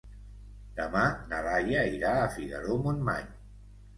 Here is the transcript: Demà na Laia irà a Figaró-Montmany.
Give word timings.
Demà 0.77 1.03
na 1.33 1.41
Laia 1.49 1.83
irà 1.97 2.15
a 2.21 2.31
Figaró-Montmany. 2.37 3.29